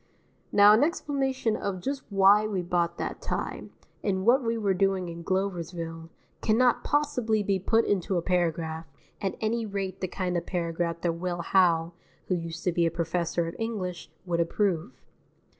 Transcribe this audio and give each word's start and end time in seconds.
Now 0.51 0.73
an 0.73 0.83
explanation 0.83 1.55
of 1.55 1.79
just 1.79 2.01
why 2.09 2.47
we 2.47 2.63
bought 2.63 2.97
that 2.97 3.21
tie, 3.21 3.65
and 4.03 4.25
what 4.25 4.41
we 4.41 4.57
were 4.57 4.73
doing 4.73 5.09
in 5.09 5.23
Gloversville, 5.23 6.09
cannot 6.41 6.83
possibly 6.83 7.43
be 7.43 7.59
put 7.59 7.85
into 7.85 8.17
a 8.17 8.21
paragraph, 8.23 8.87
at 9.21 9.35
any 9.39 9.63
rate 9.63 10.01
the 10.01 10.07
kind 10.07 10.35
of 10.37 10.47
paragraph 10.47 11.01
that 11.01 11.13
Will 11.13 11.41
Howe 11.43 11.91
(who 12.29 12.33
used 12.33 12.63
to 12.63 12.71
be 12.71 12.87
a 12.87 12.89
professor 12.89 13.45
of 13.47 13.55
English) 13.59 14.09
would 14.25 14.39
approve. 14.39 15.03